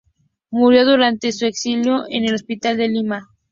Murió 0.49 0.83
durante 0.83 1.31
su 1.31 1.45
exilio 1.45 2.05
en 2.09 2.23
un 2.27 2.33
hospital 2.33 2.75
de 2.75 2.87
Lima. 2.87 3.29